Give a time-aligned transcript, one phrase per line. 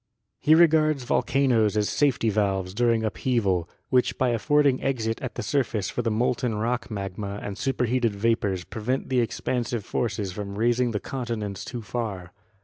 [0.39, 5.91] He regards volcanoes as safety valves during upheaval, which by affording exit at the surface
[5.91, 10.99] for the molten rock magma and superheated vapors prevent the expansive forces from raising the
[10.99, 12.31] continents too far.